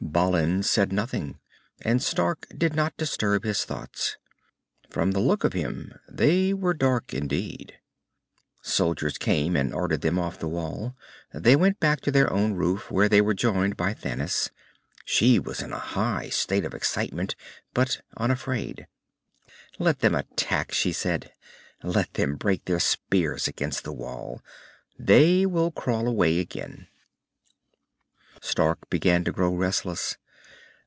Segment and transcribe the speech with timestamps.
[0.03, 1.39] Balin said nothing,
[1.83, 4.17] and Stark did not disturb his thoughts.
[4.89, 7.75] From the look of him, they were dark indeed.
[8.61, 10.97] Soldiers came and ordered them off the Wall.
[11.33, 14.49] They went back to their own roof, where they were joined by Thanis.
[15.05, 17.35] She was in a high state of excitement,
[17.73, 18.87] but unafraid.
[19.79, 21.31] "Let them attack!" she said.
[21.83, 24.41] "Let them break their spears against the Wall.
[24.99, 26.87] They will crawl away again."
[28.43, 30.17] Stark began to grow restless.